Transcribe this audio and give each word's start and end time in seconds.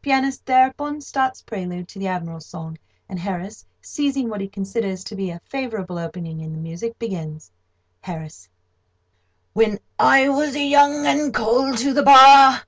Pianist, 0.00 0.46
thereupon, 0.46 1.00
starts 1.00 1.42
prelude 1.42 1.88
to 1.88 1.98
the 1.98 2.06
Admiral's 2.06 2.46
song, 2.46 2.78
and 3.08 3.18
Harris, 3.18 3.66
seizing 3.80 4.28
what 4.28 4.40
he 4.40 4.46
considers 4.46 5.02
to 5.02 5.16
be 5.16 5.30
a 5.30 5.40
favourable 5.42 5.98
opening 5.98 6.38
in 6.38 6.52
the 6.52 6.60
music, 6.60 6.96
begins.] 7.00 7.50
HARRIS: 8.02 8.48
"'When 9.54 9.80
I 9.98 10.28
was 10.28 10.54
young 10.54 11.04
and 11.04 11.34
called 11.34 11.78
to 11.78 11.92
the 11.92 12.04
Bar. 12.04 12.60